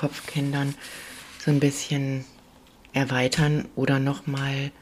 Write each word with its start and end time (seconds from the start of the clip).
Kopfkindern 0.00 0.74
so 1.38 1.50
ein 1.50 1.60
bisschen 1.60 2.24
erweitern 2.94 3.68
oder 3.76 3.98
nochmal 3.98 4.72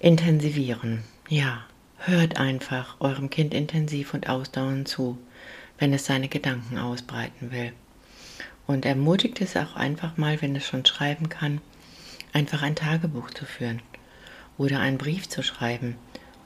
intensivieren. 0.00 1.02
Ja, 1.30 1.64
hört 1.96 2.36
einfach 2.36 3.00
eurem 3.00 3.30
Kind 3.30 3.54
intensiv 3.54 4.12
und 4.12 4.28
ausdauernd 4.28 4.86
zu, 4.86 5.16
wenn 5.78 5.94
es 5.94 6.04
seine 6.04 6.28
Gedanken 6.28 6.76
ausbreiten 6.76 7.52
will. 7.52 7.72
Und 8.66 8.84
ermutigt 8.84 9.40
es 9.40 9.56
auch 9.56 9.76
einfach 9.76 10.18
mal, 10.18 10.42
wenn 10.42 10.54
es 10.54 10.66
schon 10.66 10.84
schreiben 10.84 11.30
kann, 11.30 11.62
einfach 12.34 12.62
ein 12.62 12.76
Tagebuch 12.76 13.30
zu 13.30 13.46
führen 13.46 13.80
oder 14.58 14.78
einen 14.80 14.98
Brief 14.98 15.26
zu 15.26 15.42
schreiben 15.42 15.96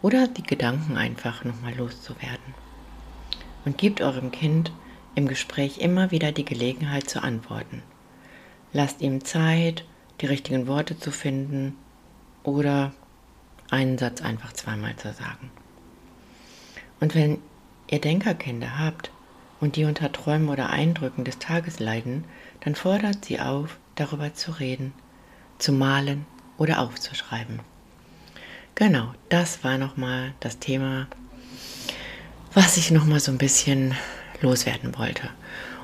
oder 0.03 0.29
die 0.29 0.45
Gedanken 0.45 0.97
einfach 0.97 1.45
nochmal 1.45 1.75
loszuwerden. 1.75 2.55
Und 3.65 3.77
gebt 3.77 4.01
eurem 4.01 4.31
Kind 4.31 4.71
im 5.17 5.27
Gespräch 5.27 5.79
immer 5.79 6.13
wieder 6.13 6.31
die 6.31 6.45
Gelegenheit 6.45 7.11
zu 7.11 7.21
antworten. 7.25 7.83
Lasst 8.73 9.01
ihm 9.01 9.25
Zeit, 9.25 9.85
die 10.21 10.27
richtigen 10.27 10.67
Worte 10.67 10.99
zu 10.99 11.11
finden 11.11 11.77
oder 12.43 12.93
einen 13.71 13.99
Satz 13.99 14.23
einfach 14.23 14.53
zweimal 14.53 14.97
zu 14.97 15.13
sagen. 15.13 15.51
Und 17.01 17.15
wenn 17.15 17.39
ihr 17.91 18.01
Denkerkinder 18.01 18.79
habt 18.79 19.11
und 19.61 19.77
die 19.77 19.85
unter 19.85 20.13
Träumen 20.13 20.49
oder 20.49 20.71
Eindrücken 20.71 21.25
des 21.25 21.39
Tages 21.39 21.79
leiden, 21.79 22.25
dann 22.61 22.75
fordert 22.75 23.25
sie 23.25 23.41
auf, 23.41 23.79
darüber 23.95 24.35
zu 24.35 24.53
reden, 24.53 24.93
zu 25.59 25.73
malen 25.73 26.27
oder 26.57 26.81
aufzuschreiben. 26.81 27.61
Genau, 28.75 29.13
das 29.29 29.65
war 29.65 29.79
nochmal 29.79 30.35
das 30.41 30.59
Thema, 30.59 31.09
was 32.55 32.77
ich 32.77 32.91
nochmal 32.91 33.21
so 33.21 33.33
ein 33.33 33.39
bisschen 33.39 33.95
loswerden 34.41 34.97
wollte. 34.97 35.29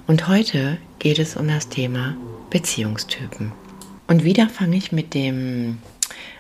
Und 0.06 0.28
heute 0.28 0.77
geht 0.98 1.19
es 1.19 1.34
um 1.34 1.48
das 1.48 1.70
Thema 1.70 2.14
Beziehungstypen. 2.50 3.52
Und 4.06 4.22
wieder 4.22 4.50
fange 4.50 4.77
ich 4.77 4.92
mit 4.92 5.14
dem 5.14 5.78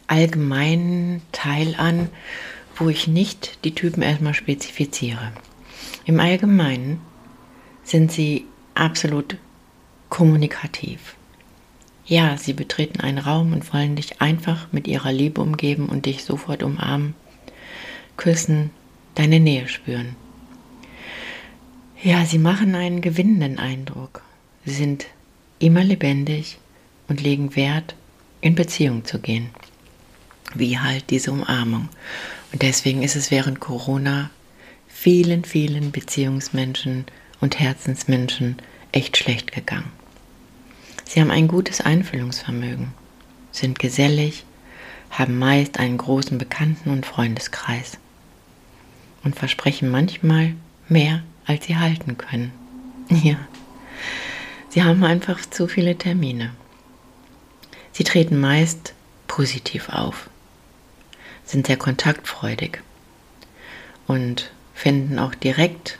allgemeinen 0.06 1.22
Teil 1.32 1.74
an, 1.78 2.10
wo 2.76 2.90
ich 2.90 3.08
nicht 3.08 3.64
die 3.64 3.74
Typen 3.74 4.02
erstmal 4.02 4.34
spezifiziere. 4.34 5.32
Im 6.04 6.20
Allgemeinen 6.20 7.00
sind 7.84 8.12
sie 8.12 8.44
absolut 8.74 9.38
kommunikativ. 10.10 11.16
Ja, 12.04 12.36
sie 12.36 12.52
betreten 12.52 13.00
einen 13.00 13.16
Raum 13.16 13.54
und 13.54 13.72
wollen 13.72 13.96
dich 13.96 14.20
einfach 14.20 14.66
mit 14.72 14.86
ihrer 14.86 15.10
Liebe 15.10 15.40
umgeben 15.40 15.88
und 15.88 16.04
dich 16.04 16.22
sofort 16.22 16.62
umarmen, 16.62 17.14
küssen, 18.18 18.70
deine 19.14 19.40
Nähe 19.40 19.68
spüren. 19.68 20.16
Ja, 22.04 22.26
sie 22.26 22.36
machen 22.36 22.74
einen 22.74 23.00
gewinnenden 23.00 23.58
Eindruck. 23.58 24.20
Sie 24.66 24.74
sind 24.74 25.06
immer 25.58 25.82
lebendig 25.82 26.58
und 27.08 27.22
legen 27.22 27.56
Wert, 27.56 27.94
in 28.42 28.54
Beziehung 28.54 29.06
zu 29.06 29.18
gehen. 29.20 29.48
Wie 30.54 30.78
halt 30.78 31.08
diese 31.08 31.32
Umarmung. 31.32 31.88
Und 32.52 32.60
deswegen 32.60 33.02
ist 33.02 33.16
es 33.16 33.30
während 33.30 33.58
Corona 33.58 34.28
vielen, 34.86 35.46
vielen 35.46 35.92
Beziehungsmenschen 35.92 37.06
und 37.40 37.58
Herzensmenschen 37.58 38.56
echt 38.92 39.16
schlecht 39.16 39.52
gegangen. 39.52 39.90
Sie 41.06 41.22
haben 41.22 41.30
ein 41.30 41.48
gutes 41.48 41.80
Einfühlungsvermögen, 41.80 42.88
sind 43.50 43.78
gesellig, 43.78 44.44
haben 45.08 45.38
meist 45.38 45.78
einen 45.78 45.96
großen 45.96 46.36
Bekannten- 46.36 46.90
und 46.90 47.06
Freundeskreis 47.06 47.96
und 49.22 49.36
versprechen 49.36 49.90
manchmal 49.90 50.54
mehr 50.86 51.22
als 51.46 51.66
sie 51.66 51.76
halten 51.76 52.16
können. 52.18 52.52
Ja, 53.08 53.36
sie 54.70 54.82
haben 54.82 55.04
einfach 55.04 55.40
zu 55.48 55.68
viele 55.68 55.96
Termine. 55.96 56.50
Sie 57.92 58.04
treten 58.04 58.40
meist 58.40 58.94
positiv 59.28 59.88
auf, 59.88 60.30
sind 61.44 61.66
sehr 61.66 61.76
kontaktfreudig 61.76 62.82
und 64.06 64.50
finden 64.74 65.18
auch 65.18 65.34
direkt 65.34 65.98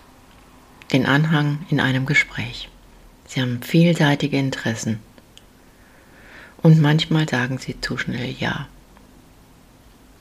den 0.93 1.07
Anhang 1.07 1.65
in 1.71 1.81
einem 1.81 2.07
Gespräch. 2.07 2.69
Sie 3.27 3.41
haben 3.41 3.63
vielseitige 3.63 4.39
Interessen 4.39 5.01
und 6.63 6.81
manchmal 6.81 7.29
sagen 7.29 7.59
sie 7.59 7.81
zu 7.81 7.99
schnell 7.99 8.35
Ja. 8.39 8.69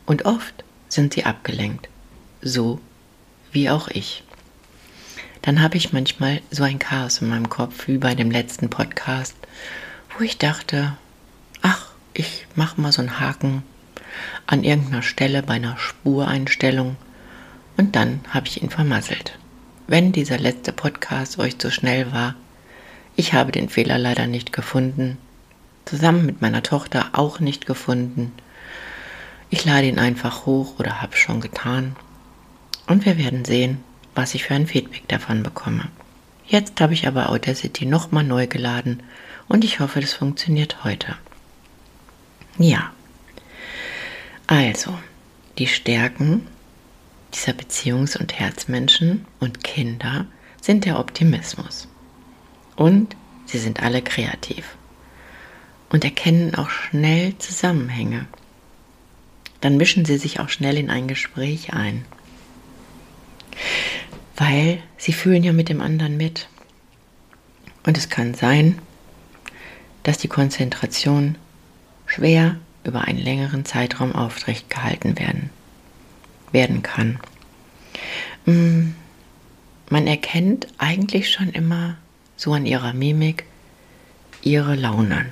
Und 0.06 0.26
oft 0.26 0.64
sind 0.90 1.14
sie 1.14 1.24
abgelenkt, 1.24 1.88
so 2.42 2.82
wie 3.52 3.70
auch 3.70 3.88
ich 3.88 4.24
dann 5.44 5.62
habe 5.62 5.76
ich 5.78 5.92
manchmal 5.92 6.42
so 6.52 6.64
ein 6.64 6.80
Chaos 6.80 7.20
in 7.20 7.30
meinem 7.30 7.50
Kopf, 7.50 7.88
wie 7.88 7.98
bei 7.98 8.16
dem 8.16 8.32
letzten 8.32 8.70
Podcast, 8.70 9.36
wo 10.18 10.24
ich 10.24 10.38
dachte, 10.38 10.94
ach, 11.62 11.92
ich 12.14 12.48
mache 12.56 12.80
mal 12.80 12.94
so 12.94 13.02
einen 13.02 13.20
Haken 13.20 13.62
an 14.48 14.64
irgendeiner 14.64 15.02
Stelle 15.02 15.44
bei 15.44 15.56
einer 15.56 15.78
Spureinstellung 15.78 16.96
und 17.76 17.96
dann 17.96 18.22
habe 18.30 18.48
ich 18.48 18.64
ihn 18.64 18.70
vermasselt. 18.70 19.38
Wenn 19.86 20.14
dieser 20.14 20.40
letzte 20.40 20.72
Podcast 20.72 21.38
euch 21.40 21.60
zu 21.60 21.72
schnell 21.72 22.14
war, 22.14 22.36
ich 23.18 23.34
habe 23.34 23.52
den 23.52 23.68
Fehler 23.68 23.98
leider 23.98 24.28
nicht 24.28 24.54
gefunden, 24.54 25.18
zusammen 25.84 26.26
mit 26.26 26.42
meiner 26.42 26.64
Tochter 26.64 27.10
auch 27.12 27.42
nicht 27.42 27.66
gefunden. 27.66 28.32
Ich 29.50 29.66
lade 29.66 29.88
ihn 29.88 30.00
einfach 30.00 30.46
hoch 30.46 30.80
oder 30.80 31.02
habe 31.02 31.18
schon 31.18 31.42
getan 31.42 31.98
und 32.88 33.06
wir 33.06 33.18
werden 33.18 33.44
sehen, 33.44 33.84
was 34.16 34.36
ich 34.36 34.44
für 34.44 34.54
ein 34.54 34.68
Feedback 34.68 35.08
davon 35.08 35.44
bekomme. 35.44 35.90
Jetzt 36.46 36.80
habe 36.82 36.94
ich 36.94 37.08
aber 37.08 37.30
Audacity 37.30 37.86
nochmal 37.86 38.24
neu 38.24 38.48
geladen 38.48 39.02
und 39.48 39.64
ich 39.64 39.80
hoffe, 39.80 40.02
das 40.02 40.14
funktioniert 40.14 40.84
heute. 40.84 41.16
Ja, 42.58 42.92
also 44.48 44.98
die 45.58 45.68
Stärken 45.68 46.48
dieser 47.34 47.54
Beziehungs- 47.54 48.18
und 48.18 48.40
Herzmenschen 48.40 49.26
und 49.40 49.64
Kinder 49.64 50.28
sind 50.62 50.86
der 50.86 51.00
Optimismus. 51.00 51.88
Und 52.76 53.16
sie 53.46 53.58
sind 53.58 53.82
alle 53.82 54.02
kreativ 54.02 54.76
und 55.90 56.04
erkennen 56.04 56.56
auch 56.56 56.70
schnell 56.70 57.38
Zusammenhänge. 57.38 58.26
Dann 59.62 59.78
mischen 59.78 60.06
sie 60.06 60.18
sich 60.18 60.40
auch 60.40 60.50
schnell 60.50 60.78
in 60.78 60.90
ein 60.90 61.08
Gespräch 61.08 61.74
ein 61.74 62.06
weil 64.36 64.82
sie 64.98 65.14
fühlen 65.14 65.44
ja 65.44 65.54
mit 65.54 65.70
dem 65.70 65.82
anderen 65.82 66.18
mit. 66.18 66.48
Und 67.86 67.98
es 67.98 68.10
kann 68.10 68.34
sein, 68.34 68.80
dass 70.04 70.18
die 70.18 70.28
Konzentration 70.28 71.38
schwer 72.06 72.58
über 72.84 73.02
einen 73.02 73.20
längeren 73.20 73.66
Zeitraum 73.66 74.14
aufrecht 74.14 74.70
gehalten 74.70 75.18
werden, 75.18 75.50
werden 76.52 76.84
kann. 76.84 77.20
Mm, 78.46 78.94
man 79.90 80.08
erkennt 80.08 80.68
eigentlich 80.78 81.32
schon 81.32 81.50
immer 81.50 81.98
so 82.36 82.54
an 82.54 82.66
ihrer 82.66 82.94
Mimik 82.94 83.46
ihre 84.42 84.76
Launen. 84.76 85.32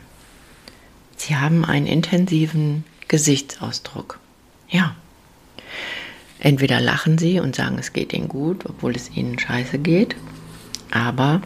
Sie 1.17 1.35
haben 1.35 1.65
einen 1.65 1.87
intensiven 1.87 2.85
Gesichtsausdruck. 3.07 4.19
Ja, 4.69 4.95
Entweder 6.41 6.81
lachen 6.81 7.19
sie 7.19 7.39
und 7.39 7.55
sagen, 7.55 7.77
es 7.79 7.93
geht 7.93 8.13
ihnen 8.13 8.27
gut, 8.27 8.65
obwohl 8.65 8.95
es 8.95 9.15
ihnen 9.15 9.37
scheiße 9.37 9.77
geht, 9.77 10.15
aber 10.89 11.41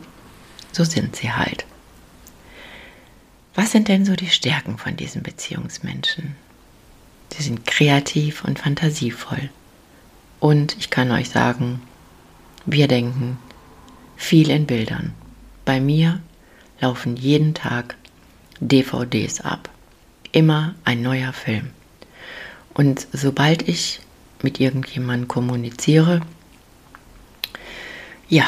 so 0.72 0.86
sind 0.86 1.18
sie 1.18 1.32
halt. 1.32 1.66
Was 3.56 3.72
sind 3.72 3.90
denn 3.90 4.06
so 4.06 4.16
die 4.16 4.30
Stärken 4.30 4.78
von 4.78 4.96
diesen 4.96 5.22
Beziehungsmenschen? 5.22 6.36
Sie 7.30 7.44
sind 7.44 7.66
kreativ 7.66 8.46
und 8.46 8.58
fantasievoll. 8.58 9.50
Und 10.40 10.78
ich 10.78 10.90
kann 10.90 11.12
euch 11.12 11.30
sagen, 11.30 11.82
wir 12.66 12.88
denken 12.88 13.38
viel 14.16 14.50
in 14.50 14.66
Bildern. 14.66 15.14
Bei 15.66 15.82
mir 15.82 16.22
laufen 16.80 17.18
jeden 17.18 17.54
Tag 17.54 17.98
DVDs 18.62 19.42
ab. 19.42 19.70
Immer 20.32 20.76
ein 20.86 21.02
neuer 21.02 21.34
Film. 21.34 21.72
Und 22.74 23.08
sobald 23.12 23.68
ich 23.68 24.00
mit 24.46 24.60
irgendjemandem 24.60 25.28
kommuniziere, 25.28 26.22
ja, 28.30 28.46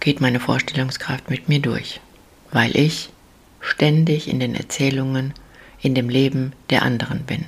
geht 0.00 0.20
meine 0.20 0.40
Vorstellungskraft 0.40 1.30
mit 1.30 1.48
mir 1.48 1.60
durch, 1.60 2.00
weil 2.50 2.76
ich 2.76 3.10
ständig 3.60 4.26
in 4.26 4.40
den 4.40 4.56
Erzählungen, 4.56 5.32
in 5.80 5.94
dem 5.94 6.08
Leben 6.08 6.54
der 6.70 6.82
anderen 6.82 7.22
bin. 7.22 7.44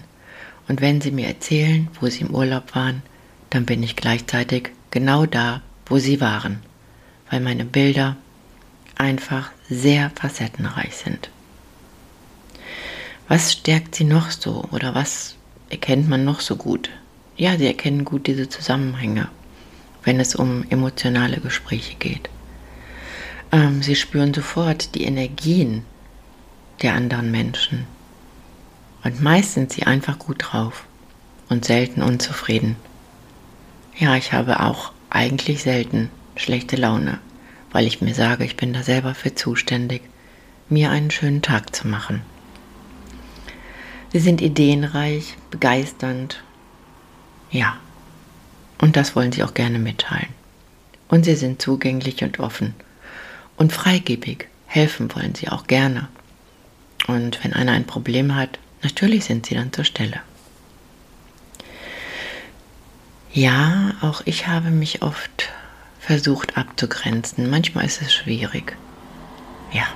Und 0.69 0.81
wenn 0.81 1.01
sie 1.01 1.11
mir 1.11 1.27
erzählen, 1.27 1.89
wo 2.01 2.07
sie 2.09 2.21
im 2.21 2.33
Urlaub 2.33 2.77
waren, 2.77 3.03
dann 3.51 3.67
bin 3.67 3.83
ich 3.83 3.97
gleichzeitig 3.97 4.71
genau 4.93 5.27
da, 5.27 5.61
wo 5.87 5.99
sie 5.99 6.21
waren, 6.21 6.63
weil 7.29 7.41
meine 7.41 7.65
Bilder 7.65 8.17
einfach 8.95 9.51
sehr 9.69 10.13
facettenreich 10.15 10.95
sind. 10.95 11.29
Was 13.27 13.53
stärkt 13.53 13.97
sie 13.97 14.05
noch 14.05 14.31
so 14.31 14.65
oder 14.71 14.95
was 14.95 15.35
erkennt 15.71 16.09
man 16.09 16.25
noch 16.25 16.39
so 16.39 16.55
gut? 16.55 16.89
Ja, 17.41 17.57
sie 17.57 17.67
erkennen 17.67 18.05
gut 18.05 18.27
diese 18.27 18.51
Zusammenhänge, 18.51 19.29
wenn 20.05 20.21
es 20.21 20.35
um 20.35 20.67
emotionale 20.69 21.41
Gespräche 21.41 21.95
geht. 21.95 22.29
Ähm, 23.51 23.83
sie 23.83 23.97
spüren 23.97 24.35
sofort 24.35 24.95
die 24.95 25.05
Energien 25.05 25.87
der 26.83 26.93
anderen 26.93 27.31
Menschen. 27.31 27.87
Und 29.03 29.23
meist 29.23 29.55
sind 29.55 29.73
sie 29.73 29.85
einfach 29.85 30.19
gut 30.19 30.37
drauf 30.39 30.85
und 31.49 31.65
selten 31.65 32.03
unzufrieden. 32.03 32.77
Ja, 33.97 34.17
ich 34.17 34.35
habe 34.35 34.61
auch 34.61 34.93
eigentlich 35.09 35.63
selten 35.63 36.11
schlechte 36.37 36.77
Laune, 36.77 37.21
weil 37.73 37.87
ich 37.87 38.03
mir 38.03 38.13
sage, 38.13 38.45
ich 38.45 38.59
bin 38.59 38.75
da 38.75 38.83
selber 38.83 39.15
für 39.15 39.35
zuständig, 39.35 40.03
mir 40.69 40.91
einen 40.91 41.11
schönen 41.11 41.41
Tag 41.41 41.75
zu 41.75 41.89
machen. 41.89 42.21
Sie 44.13 44.21
sind 44.21 44.43
ideenreich, 44.43 45.39
begeisternd, 45.51 46.43
ja, 47.51 47.77
und 48.81 48.97
das 48.97 49.15
wollen 49.17 49.33
sie 49.33 49.43
auch 49.43 49.55
gerne 49.55 49.79
mitteilen. 49.79 50.29
Und 51.09 51.25
sie 51.25 51.35
sind 51.35 51.61
zugänglich 51.61 52.23
und 52.23 52.39
offen 52.39 52.75
und 53.57 53.73
freigebig, 53.73 54.49
helfen 54.67 55.15
wollen 55.15 55.35
sie 55.35 55.49
auch 55.49 55.67
gerne. 55.67 56.09
Und 57.07 57.43
wenn 57.43 57.53
einer 57.53 57.73
ein 57.73 57.87
Problem 57.87 58.35
hat, 58.35 58.59
natürlich 58.83 59.25
sind 59.25 59.47
sie 59.47 59.55
dann 59.55 59.73
zur 59.73 59.85
Stelle. 59.85 60.21
Ja, 63.33 63.93
auch 64.01 64.23
ich 64.25 64.47
habe 64.47 64.71
mich 64.71 65.03
oft 65.03 65.51
versucht 66.01 66.57
abzugrenzen. 66.57 67.51
Manchmal 67.51 67.85
ist 67.85 68.03
es 68.03 68.13
schwierig. 68.13 68.77
Ja, 69.73 69.87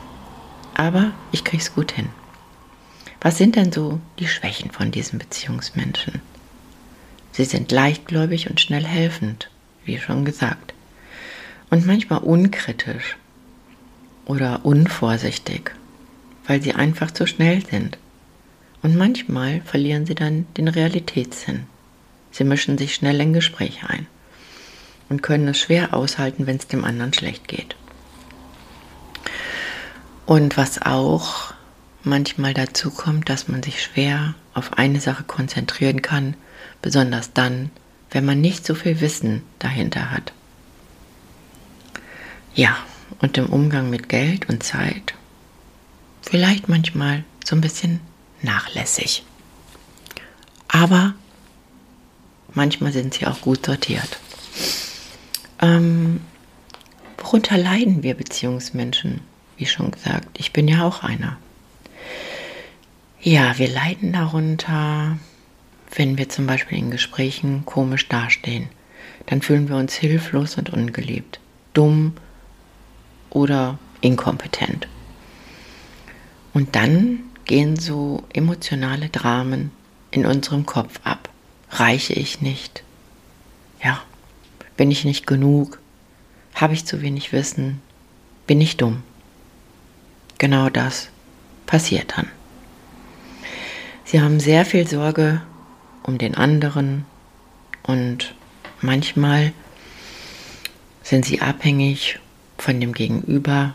aber 0.74 1.12
ich 1.32 1.44
kriege 1.44 1.62
es 1.62 1.74
gut 1.74 1.92
hin. 1.92 2.10
Was 3.20 3.38
sind 3.38 3.56
denn 3.56 3.72
so 3.72 4.00
die 4.18 4.28
Schwächen 4.28 4.70
von 4.70 4.90
diesen 4.90 5.18
Beziehungsmenschen? 5.18 6.20
Sie 7.34 7.44
sind 7.44 7.72
leichtgläubig 7.72 8.48
und 8.48 8.60
schnell 8.60 8.84
helfend, 8.84 9.50
wie 9.84 9.98
schon 9.98 10.24
gesagt. 10.24 10.72
Und 11.68 11.84
manchmal 11.84 12.20
unkritisch 12.20 13.16
oder 14.24 14.64
unvorsichtig, 14.64 15.72
weil 16.46 16.62
sie 16.62 16.74
einfach 16.74 17.10
zu 17.10 17.26
schnell 17.26 17.66
sind. 17.66 17.98
Und 18.82 18.94
manchmal 18.94 19.62
verlieren 19.62 20.06
sie 20.06 20.14
dann 20.14 20.46
den 20.56 20.68
Realitätssinn. 20.68 21.66
Sie 22.30 22.44
mischen 22.44 22.78
sich 22.78 22.94
schnell 22.94 23.20
in 23.20 23.32
Gespräche 23.32 23.90
ein 23.90 24.06
und 25.08 25.20
können 25.20 25.48
es 25.48 25.58
schwer 25.58 25.92
aushalten, 25.92 26.46
wenn 26.46 26.58
es 26.58 26.68
dem 26.68 26.84
anderen 26.84 27.12
schlecht 27.12 27.48
geht. 27.48 27.74
Und 30.24 30.56
was 30.56 30.80
auch 30.80 31.52
manchmal 32.04 32.54
dazu 32.54 32.92
kommt, 32.92 33.28
dass 33.28 33.48
man 33.48 33.64
sich 33.64 33.82
schwer 33.82 34.36
auf 34.54 34.74
eine 34.74 35.00
Sache 35.00 35.24
konzentrieren 35.24 36.02
kann, 36.02 36.34
besonders 36.82 37.32
dann, 37.32 37.70
wenn 38.10 38.24
man 38.24 38.40
nicht 38.40 38.64
so 38.64 38.74
viel 38.74 39.00
Wissen 39.00 39.42
dahinter 39.58 40.10
hat. 40.10 40.32
Ja, 42.54 42.76
und 43.20 43.36
im 43.36 43.46
Umgang 43.46 43.90
mit 43.90 44.08
Geld 44.08 44.48
und 44.48 44.62
Zeit 44.62 45.14
vielleicht 46.22 46.68
manchmal 46.68 47.24
so 47.44 47.54
ein 47.54 47.60
bisschen 47.60 48.00
nachlässig. 48.42 49.24
Aber 50.68 51.14
Manchmal 52.54 52.92
sind 52.92 53.14
sie 53.14 53.26
auch 53.26 53.40
gut 53.40 53.66
sortiert. 53.66 54.18
Ähm, 55.60 56.20
worunter 57.18 57.58
leiden 57.58 58.04
wir 58.04 58.14
Beziehungsmenschen? 58.14 59.20
Wie 59.56 59.66
schon 59.66 59.90
gesagt, 59.90 60.28
ich 60.38 60.52
bin 60.52 60.68
ja 60.68 60.84
auch 60.84 61.02
einer. 61.02 61.36
Ja, 63.26 63.56
wir 63.56 63.68
leiden 63.68 64.12
darunter, 64.12 65.18
wenn 65.94 66.18
wir 66.18 66.28
zum 66.28 66.46
Beispiel 66.46 66.76
in 66.76 66.90
Gesprächen 66.90 67.64
komisch 67.64 68.06
dastehen. 68.06 68.68
Dann 69.24 69.40
fühlen 69.40 69.70
wir 69.70 69.76
uns 69.76 69.94
hilflos 69.94 70.58
und 70.58 70.68
ungeliebt, 70.68 71.40
dumm 71.72 72.12
oder 73.30 73.78
inkompetent. 74.02 74.88
Und 76.52 76.76
dann 76.76 77.20
gehen 77.46 77.76
so 77.76 78.24
emotionale 78.30 79.08
Dramen 79.08 79.70
in 80.10 80.26
unserem 80.26 80.66
Kopf 80.66 81.00
ab 81.02 81.30
reiche 81.70 82.12
ich 82.12 82.42
nicht? 82.42 82.82
Ja, 83.82 84.02
bin 84.76 84.90
ich 84.90 85.06
nicht 85.06 85.26
genug? 85.26 85.80
Habe 86.54 86.74
ich 86.74 86.84
zu 86.84 87.00
wenig 87.00 87.32
Wissen? 87.32 87.80
Bin 88.46 88.60
ich 88.60 88.76
dumm? 88.76 89.02
Genau 90.36 90.68
das 90.68 91.08
passiert 91.66 92.14
dann. 92.16 92.28
Sie 94.14 94.22
haben 94.22 94.38
sehr 94.38 94.64
viel 94.64 94.86
Sorge 94.86 95.42
um 96.04 96.18
den 96.18 96.36
anderen 96.36 97.04
und 97.82 98.36
manchmal 98.80 99.52
sind 101.02 101.24
sie 101.24 101.40
abhängig 101.40 102.20
von 102.56 102.80
dem 102.80 102.92
Gegenüber, 102.92 103.74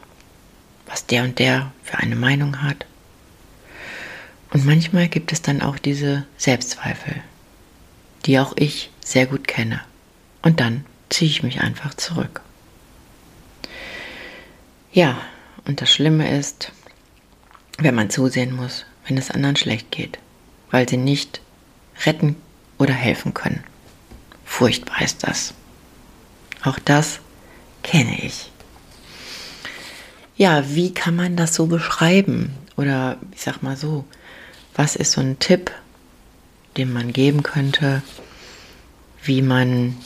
was 0.86 1.06
der 1.06 1.24
und 1.26 1.40
der 1.40 1.74
für 1.84 1.98
eine 1.98 2.16
Meinung 2.16 2.62
hat. 2.62 2.86
Und 4.52 4.66
manchmal 4.66 5.10
gibt 5.10 5.34
es 5.34 5.42
dann 5.42 5.62
auch 5.62 5.78
diese 5.78 6.26
Selbstzweifel, 6.38 7.16
die 8.26 8.40
auch 8.40 8.54
ich 8.56 8.92
sehr 9.04 9.26
gut 9.26 9.46
kenne. 9.46 9.82
Und 10.42 10.62
dann 10.62 10.86
ziehe 11.10 11.30
ich 11.30 11.44
mich 11.44 11.60
einfach 11.60 11.96
zurück. 11.96 12.40
Ja, 14.94 15.18
und 15.66 15.82
das 15.82 15.92
Schlimme 15.92 16.34
ist, 16.34 16.72
wenn 17.78 17.94
man 17.94 18.10
zusehen 18.10 18.56
muss, 18.56 18.86
wenn 19.06 19.18
es 19.18 19.32
anderen 19.32 19.58
schlecht 19.58 19.92
geht, 19.92 20.18
weil 20.72 20.88
sie 20.88 20.98
nicht 20.98 21.42
retten 22.06 22.36
oder 22.78 22.94
helfen 22.94 23.34
können. 23.34 23.64
Furchtbar 24.46 25.02
ist 25.02 25.24
das. 25.24 25.54
Auch 26.64 26.80
das 26.80 27.20
kenne 27.84 28.24
ich. 28.24 28.52
Ja, 30.36 30.64
wie 30.74 30.94
kann 30.94 31.16
man 31.16 31.36
das 31.36 31.54
so 31.54 31.68
beschreiben? 31.68 32.54
Oder 32.78 33.18
ich 33.34 33.42
sag 33.42 33.62
mal 33.62 33.76
so, 33.76 34.06
was 34.76 34.96
ist 34.96 35.12
so 35.12 35.22
ein 35.22 35.38
Tipp, 35.40 35.72
den 36.78 36.94
man 36.94 37.12
geben 37.12 37.44
könnte, 37.44 38.02
wie 39.22 39.42
man 39.42 39.98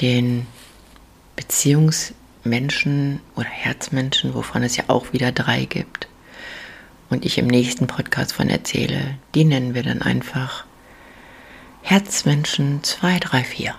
den 0.00 0.46
Beziehungsmenschen 1.36 3.20
oder 3.36 3.48
Herzmenschen, 3.48 4.34
wovon 4.34 4.62
es 4.62 4.76
ja 4.76 4.84
auch 4.88 5.12
wieder 5.12 5.32
drei 5.32 5.66
gibt, 5.66 6.08
und 7.12 7.26
ich 7.26 7.36
im 7.36 7.46
nächsten 7.46 7.86
Podcast 7.86 8.32
von 8.32 8.48
erzähle, 8.48 9.16
die 9.34 9.44
nennen 9.44 9.74
wir 9.74 9.82
dann 9.82 10.00
einfach 10.00 10.64
Herzmenschen 11.82 12.82
2, 12.82 13.18
3, 13.18 13.44
4. 13.44 13.74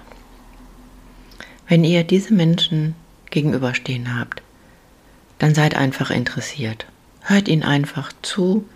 Wenn 1.67 1.83
ihr 1.83 2.03
diese 2.03 2.33
Menschen 2.33 2.95
gegenüberstehen 3.31 4.17
habt, 4.17 4.43
dann 5.39 5.55
seid 5.55 5.75
einfach 5.75 6.11
interessiert. 6.11 6.85
Hört 7.21 7.47
ihnen 7.47 7.63
einfach 7.63 8.13
zu 8.21 8.69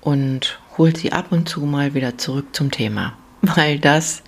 und 0.00 0.60
holt 0.78 0.96
sie 0.96 1.12
ab 1.12 1.32
und 1.32 1.48
zu 1.48 1.62
mal 1.62 1.92
wieder 1.92 2.16
zurück 2.16 2.46
zum 2.52 2.70
Thema, 2.70 3.14
weil 3.42 3.80
das 3.80 4.22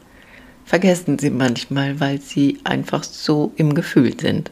vergessen 0.64 1.20
sie 1.20 1.30
manchmal, 1.30 2.00
weil 2.00 2.20
sie 2.20 2.58
einfach 2.64 3.04
so 3.04 3.52
im 3.56 3.74
Gefühl 3.74 4.18
sind. 4.18 4.50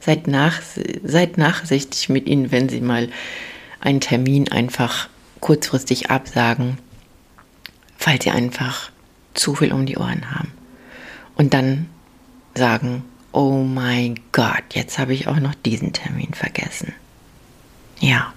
Seid, 0.00 0.26
nach, 0.26 0.60
seid 1.04 1.38
nachsichtig 1.38 2.08
mit 2.08 2.26
ihnen, 2.26 2.50
wenn 2.50 2.68
sie 2.68 2.80
mal 2.80 3.08
einen 3.80 4.00
Termin 4.00 4.50
einfach 4.50 5.08
kurzfristig 5.40 6.10
absagen, 6.10 6.78
weil 7.98 8.20
sie 8.20 8.30
einfach 8.30 8.90
zu 9.34 9.54
viel 9.54 9.72
um 9.72 9.86
die 9.86 9.96
Ohren 9.96 10.30
haben. 10.34 10.52
Und 11.36 11.54
dann 11.54 11.88
sagen, 12.54 13.04
oh 13.32 13.62
mein 13.62 14.18
Gott, 14.32 14.64
jetzt 14.74 14.98
habe 14.98 15.14
ich 15.14 15.28
auch 15.28 15.38
noch 15.38 15.54
diesen 15.54 15.92
Termin 15.92 16.34
vergessen. 16.34 16.92
Ja 18.00 18.32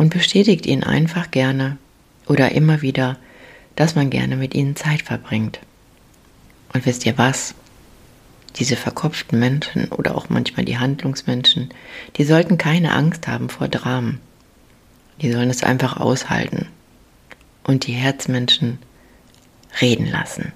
und 0.00 0.08
bestätigt 0.08 0.64
ihnen 0.64 0.82
einfach 0.82 1.30
gerne 1.30 1.76
oder 2.26 2.52
immer 2.52 2.80
wieder, 2.80 3.18
dass 3.76 3.96
man 3.96 4.08
gerne 4.08 4.34
mit 4.34 4.54
ihnen 4.54 4.74
Zeit 4.74 5.02
verbringt. 5.02 5.60
Und 6.72 6.86
wisst 6.86 7.04
ihr 7.04 7.18
was? 7.18 7.54
Diese 8.56 8.76
verkopften 8.76 9.38
Menschen 9.38 9.88
oder 9.88 10.16
auch 10.16 10.28
manchmal 10.28 10.64
die 10.64 10.78
Handlungsmenschen, 10.78 11.70
die 12.16 12.24
sollten 12.24 12.58
keine 12.58 12.92
Angst 12.92 13.28
haben 13.28 13.48
vor 13.48 13.68
Dramen. 13.68 14.20
Die 15.22 15.30
sollen 15.30 15.50
es 15.50 15.62
einfach 15.62 15.98
aushalten 15.98 16.66
und 17.64 17.86
die 17.86 17.92
Herzmenschen 17.92 18.78
reden 19.80 20.06
lassen. 20.06 20.52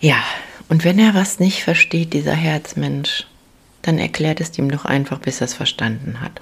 Ja, 0.00 0.22
und 0.68 0.84
wenn 0.84 0.98
er 0.98 1.14
was 1.14 1.40
nicht 1.40 1.64
versteht, 1.64 2.12
dieser 2.12 2.34
Herzmensch, 2.34 3.26
dann 3.82 3.98
erklärt 3.98 4.40
es 4.40 4.56
ihm 4.58 4.70
doch 4.70 4.84
einfach, 4.84 5.18
bis 5.18 5.40
er 5.40 5.46
es 5.46 5.54
verstanden 5.54 6.20
hat. 6.20 6.40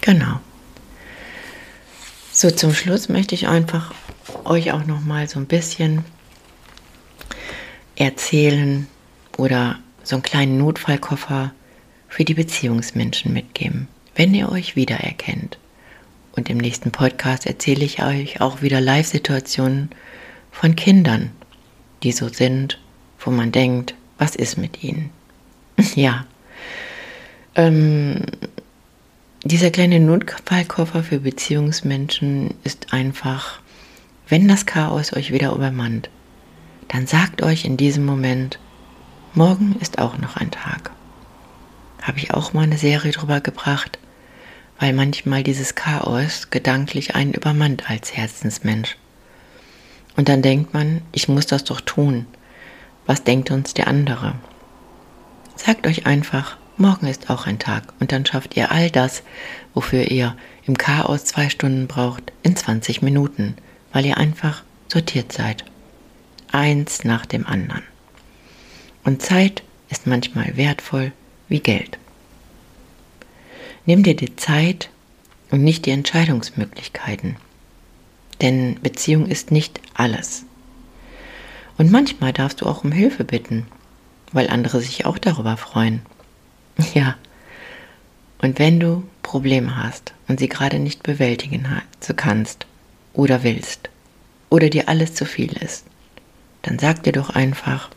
Genau. 0.00 0.38
So 2.30 2.50
zum 2.50 2.74
Schluss 2.74 3.08
möchte 3.08 3.34
ich 3.34 3.48
einfach 3.48 3.94
euch 4.44 4.72
auch 4.72 4.84
noch 4.84 5.00
mal 5.00 5.28
so 5.28 5.38
ein 5.38 5.46
bisschen 5.46 6.04
erzählen 7.96 8.86
oder 9.36 9.78
so 10.02 10.16
einen 10.16 10.22
kleinen 10.22 10.58
Notfallkoffer 10.58 11.52
für 12.08 12.24
die 12.24 12.34
Beziehungsmenschen 12.34 13.32
mitgeben, 13.32 13.88
wenn 14.14 14.34
ihr 14.34 14.50
euch 14.50 14.76
wiedererkennt. 14.76 15.58
Und 16.36 16.50
im 16.50 16.58
nächsten 16.58 16.90
Podcast 16.90 17.46
erzähle 17.46 17.84
ich 17.84 18.02
euch 18.02 18.40
auch 18.40 18.60
wieder 18.62 18.80
Live-Situationen 18.80 19.90
von 20.50 20.76
Kindern, 20.76 21.30
die 22.02 22.12
so 22.12 22.28
sind, 22.28 22.78
wo 23.20 23.30
man 23.30 23.52
denkt, 23.52 23.94
was 24.18 24.36
ist 24.36 24.58
mit 24.58 24.82
ihnen? 24.82 25.10
ja. 25.94 26.26
Ähm, 27.54 28.22
dieser 29.44 29.70
kleine 29.70 30.00
Notfallkoffer 30.00 31.02
für 31.02 31.20
Beziehungsmenschen 31.20 32.54
ist 32.64 32.92
einfach, 32.92 33.60
wenn 34.28 34.48
das 34.48 34.66
Chaos 34.66 35.12
euch 35.12 35.32
wieder 35.32 35.52
übermannt, 35.52 36.10
dann 36.94 37.08
sagt 37.08 37.42
euch 37.42 37.64
in 37.64 37.76
diesem 37.76 38.06
Moment, 38.06 38.60
morgen 39.34 39.74
ist 39.80 39.98
auch 39.98 40.16
noch 40.16 40.36
ein 40.36 40.52
Tag. 40.52 40.92
Habe 42.00 42.18
ich 42.18 42.32
auch 42.32 42.52
mal 42.52 42.62
eine 42.62 42.78
Serie 42.78 43.10
drüber 43.10 43.40
gebracht, 43.40 43.98
weil 44.78 44.92
manchmal 44.92 45.42
dieses 45.42 45.74
Chaos 45.74 46.50
gedanklich 46.50 47.16
einen 47.16 47.34
übermannt 47.34 47.90
als 47.90 48.16
Herzensmensch. 48.16 48.96
Und 50.14 50.28
dann 50.28 50.40
denkt 50.40 50.72
man, 50.72 51.02
ich 51.10 51.26
muss 51.26 51.46
das 51.46 51.64
doch 51.64 51.80
tun. 51.80 52.26
Was 53.06 53.24
denkt 53.24 53.50
uns 53.50 53.74
der 53.74 53.88
andere? 53.88 54.36
Sagt 55.56 55.88
euch 55.88 56.06
einfach, 56.06 56.56
morgen 56.76 57.08
ist 57.08 57.28
auch 57.28 57.48
ein 57.48 57.58
Tag 57.58 57.92
und 57.98 58.12
dann 58.12 58.24
schafft 58.24 58.56
ihr 58.56 58.70
all 58.70 58.88
das, 58.88 59.24
wofür 59.74 60.12
ihr 60.12 60.36
im 60.64 60.78
Chaos 60.78 61.24
zwei 61.24 61.48
Stunden 61.48 61.88
braucht, 61.88 62.32
in 62.44 62.54
20 62.54 63.02
Minuten, 63.02 63.56
weil 63.92 64.06
ihr 64.06 64.16
einfach 64.16 64.62
sortiert 64.86 65.32
seid. 65.32 65.64
Eins 66.54 67.02
nach 67.02 67.26
dem 67.26 67.48
anderen. 67.48 67.82
Und 69.02 69.22
Zeit 69.22 69.64
ist 69.90 70.06
manchmal 70.06 70.56
wertvoll 70.56 71.10
wie 71.48 71.58
Geld. 71.58 71.98
Nimm 73.86 74.04
dir 74.04 74.14
die 74.14 74.36
Zeit 74.36 74.88
und 75.50 75.64
nicht 75.64 75.84
die 75.84 75.90
Entscheidungsmöglichkeiten. 75.90 77.34
Denn 78.40 78.78
Beziehung 78.80 79.26
ist 79.26 79.50
nicht 79.50 79.80
alles. 79.94 80.44
Und 81.76 81.90
manchmal 81.90 82.32
darfst 82.32 82.60
du 82.60 82.66
auch 82.66 82.84
um 82.84 82.92
Hilfe 82.92 83.24
bitten, 83.24 83.66
weil 84.30 84.48
andere 84.48 84.80
sich 84.80 85.06
auch 85.06 85.18
darüber 85.18 85.56
freuen. 85.56 86.02
Ja. 86.94 87.16
Und 88.38 88.60
wenn 88.60 88.78
du 88.78 89.02
Probleme 89.22 89.76
hast 89.76 90.14
und 90.28 90.38
sie 90.38 90.48
gerade 90.48 90.78
nicht 90.78 91.02
bewältigen 91.02 91.66
kannst 92.14 92.66
oder 93.12 93.42
willst 93.42 93.90
oder 94.50 94.70
dir 94.70 94.88
alles 94.88 95.14
zu 95.14 95.24
viel 95.24 95.52
ist, 95.56 95.86
dann 96.64 96.78
sag 96.78 97.02
dir 97.02 97.12
doch 97.12 97.30
einfach, 97.30 97.90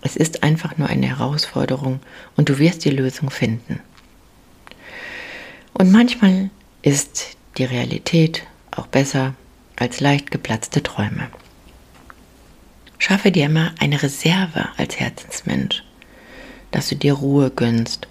es 0.00 0.16
ist 0.16 0.42
einfach 0.42 0.76
nur 0.78 0.88
eine 0.88 1.06
Herausforderung 1.06 2.00
und 2.36 2.48
du 2.48 2.58
wirst 2.58 2.84
die 2.84 2.90
Lösung 2.90 3.30
finden. 3.30 3.80
Und 5.74 5.92
manchmal 5.92 6.50
ist 6.82 7.36
die 7.58 7.64
Realität 7.64 8.42
auch 8.70 8.86
besser 8.86 9.34
als 9.76 10.00
leicht 10.00 10.30
geplatzte 10.30 10.82
Träume. 10.82 11.28
Schaffe 12.98 13.30
dir 13.30 13.46
immer 13.46 13.72
eine 13.80 14.02
Reserve 14.02 14.68
als 14.76 14.98
Herzensmensch, 14.98 15.84
dass 16.70 16.88
du 16.88 16.96
dir 16.96 17.12
Ruhe 17.12 17.50
gönnst, 17.50 18.08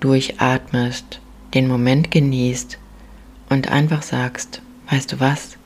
durchatmest, 0.00 1.20
den 1.54 1.66
Moment 1.66 2.10
genießt 2.10 2.78
und 3.48 3.68
einfach 3.68 4.02
sagst, 4.02 4.60
weißt 4.90 5.12
du 5.12 5.20
was, 5.20 5.56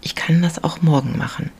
ich 0.00 0.14
kann 0.14 0.42
das 0.42 0.62
auch 0.62 0.80
morgen 0.80 1.18
machen. 1.18 1.50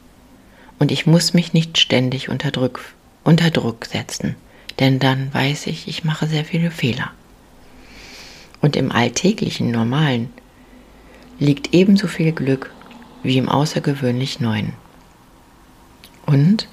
Und 0.78 0.92
ich 0.92 1.06
muss 1.06 1.34
mich 1.34 1.52
nicht 1.52 1.78
ständig 1.78 2.28
unter 2.28 2.50
Druck, 2.50 2.80
unter 3.24 3.50
Druck 3.50 3.86
setzen, 3.86 4.36
denn 4.78 4.98
dann 4.98 5.32
weiß 5.34 5.66
ich, 5.66 5.88
ich 5.88 6.04
mache 6.04 6.26
sehr 6.26 6.44
viele 6.44 6.70
Fehler. 6.70 7.10
Und 8.60 8.76
im 8.76 8.92
alltäglichen 8.92 9.70
Normalen 9.70 10.32
liegt 11.38 11.74
ebenso 11.74 12.06
viel 12.08 12.32
Glück 12.32 12.72
wie 13.22 13.38
im 13.38 13.48
außergewöhnlich 13.48 14.40
Neuen. 14.40 14.72
Und 16.26 16.68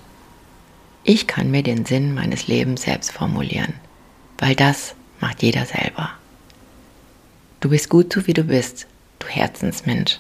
ich 1.04 1.28
kann 1.28 1.52
mir 1.52 1.64
den 1.64 1.86
Sinn 1.86 2.14
meines 2.14 2.48
Lebens 2.48 2.84
selbst 2.84 3.12
formulieren, 3.12 3.74
weil 4.38 4.56
das 4.56 4.96
macht 5.20 5.44
jeder 5.44 5.66
selber. 5.66 6.12
Du 7.60 7.70
bist 7.70 7.90
gut 7.90 8.12
so 8.14 8.28
wie 8.28 8.34
du 8.34 8.44
bist, 8.44 8.88
du 9.20 9.28
Herzensmensch. 9.28 10.20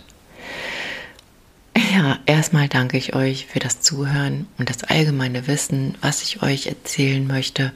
Ja, 1.95 2.19
erstmal 2.25 2.67
danke 2.67 2.97
ich 2.97 3.15
euch 3.15 3.45
für 3.45 3.59
das 3.59 3.79
Zuhören 3.79 4.47
und 4.57 4.69
das 4.69 4.83
allgemeine 4.83 5.47
Wissen, 5.47 5.97
was 6.01 6.23
ich 6.23 6.43
euch 6.43 6.67
erzählen 6.67 7.25
möchte 7.25 7.71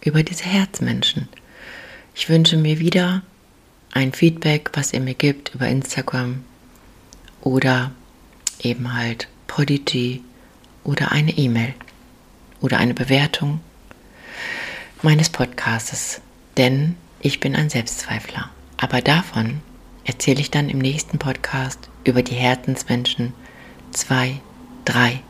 über 0.00 0.22
diese 0.22 0.44
Herzmenschen. 0.44 1.28
Ich 2.14 2.30
wünsche 2.30 2.56
mir 2.56 2.78
wieder 2.78 3.20
ein 3.92 4.14
Feedback, 4.14 4.70
was 4.72 4.94
ihr 4.94 5.00
mir 5.00 5.12
gibt 5.12 5.54
über 5.54 5.68
Instagram 5.68 6.44
oder 7.42 7.90
eben 8.62 8.94
halt 8.94 9.28
Podigy 9.48 10.22
oder 10.82 11.12
eine 11.12 11.32
E-Mail 11.32 11.74
oder 12.62 12.78
eine 12.78 12.94
Bewertung 12.94 13.60
meines 15.02 15.28
Podcastes, 15.28 16.22
denn 16.56 16.94
ich 17.20 17.38
bin 17.38 17.54
ein 17.54 17.68
Selbstzweifler. 17.68 18.48
Aber 18.78 19.02
davon 19.02 19.60
erzähle 20.06 20.40
ich 20.40 20.50
dann 20.50 20.70
im 20.70 20.78
nächsten 20.78 21.18
Podcast 21.18 21.90
über 22.04 22.22
die 22.22 22.34
Herzensmenschen 22.34 23.34
2, 23.92 24.40
3, 24.84 25.20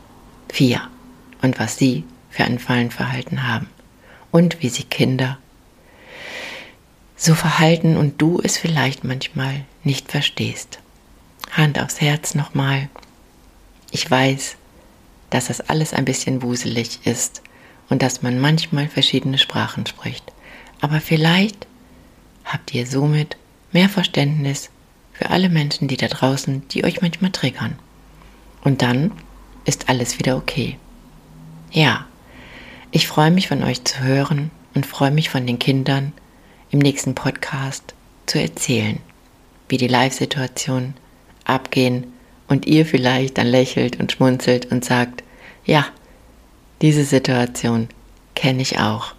4 0.51 0.81
und 1.41 1.59
was 1.59 1.77
sie 1.77 2.03
für 2.29 2.43
ein 2.43 2.59
Fallenverhalten 2.59 3.47
haben 3.47 3.67
und 4.31 4.61
wie 4.61 4.69
sie 4.69 4.83
Kinder 4.83 5.37
so 7.15 7.35
verhalten 7.35 7.97
und 7.97 8.21
du 8.21 8.39
es 8.41 8.57
vielleicht 8.57 9.03
manchmal 9.03 9.65
nicht 9.83 10.09
verstehst. 10.09 10.79
Hand 11.51 11.79
aufs 11.79 11.99
Herz 11.99 12.33
nochmal. 12.33 12.87
Ich 13.91 14.09
weiß, 14.09 14.55
dass 15.29 15.47
das 15.47 15.59
alles 15.61 15.93
ein 15.93 16.05
bisschen 16.05 16.41
wuselig 16.41 16.99
ist 17.05 17.41
und 17.89 18.01
dass 18.01 18.21
man 18.21 18.39
manchmal 18.39 18.87
verschiedene 18.87 19.37
Sprachen 19.37 19.85
spricht. 19.85 20.31
Aber 20.79 21.01
vielleicht 21.01 21.67
habt 22.45 22.73
ihr 22.73 22.87
somit 22.87 23.35
mehr 23.73 23.89
Verständnis 23.89 24.69
für 25.11 25.29
alle 25.29 25.49
Menschen, 25.49 25.87
die 25.87 25.97
da 25.97 26.07
draußen, 26.07 26.67
die 26.69 26.85
euch 26.85 27.01
manchmal 27.01 27.31
triggern. 27.31 27.77
Und 28.61 28.81
dann 28.81 29.11
ist 29.65 29.89
alles 29.89 30.19
wieder 30.19 30.37
okay. 30.37 30.77
Ja, 31.71 32.05
ich 32.91 33.07
freue 33.07 33.31
mich 33.31 33.47
von 33.47 33.63
euch 33.63 33.83
zu 33.83 34.01
hören 34.01 34.51
und 34.73 34.85
freue 34.85 35.11
mich 35.11 35.29
von 35.29 35.45
den 35.45 35.59
Kindern, 35.59 36.13
im 36.71 36.79
nächsten 36.79 37.15
Podcast 37.15 37.93
zu 38.25 38.39
erzählen, 38.39 38.99
wie 39.67 39.77
die 39.77 39.87
Live-Situationen 39.87 40.93
abgehen 41.43 42.13
und 42.47 42.67
ihr 42.67 42.85
vielleicht 42.85 43.37
dann 43.37 43.47
lächelt 43.47 43.99
und 43.99 44.11
schmunzelt 44.11 44.71
und 44.71 44.85
sagt, 44.85 45.23
ja, 45.65 45.85
diese 46.81 47.03
Situation 47.03 47.89
kenne 48.35 48.61
ich 48.61 48.79
auch. 48.79 49.13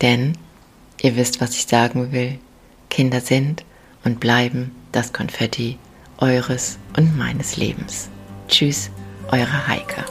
Denn 0.00 0.36
ihr 1.02 1.16
wisst, 1.16 1.40
was 1.40 1.54
ich 1.56 1.66
sagen 1.66 2.12
will. 2.12 2.38
Kinder 2.88 3.20
sind 3.20 3.64
und 4.04 4.20
bleiben 4.20 4.72
das 4.92 5.12
Konfetti 5.12 5.78
eures 6.20 6.78
und 6.96 7.16
meines 7.16 7.56
Lebens. 7.56 8.08
Tschüss, 8.48 8.90
eure 9.28 9.66
Heike. 9.66 10.04